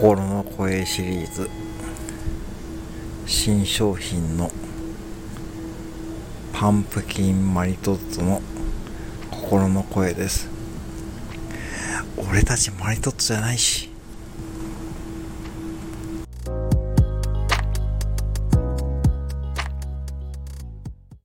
[0.00, 1.50] 心の声シリーズ。
[3.26, 4.48] 新商品の
[6.52, 8.42] パンプキンマリトッツォの
[9.32, 10.48] 心の声です。
[12.16, 13.90] 俺たちマリトッツォじゃないし。